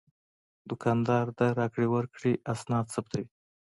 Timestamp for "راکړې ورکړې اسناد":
1.59-2.85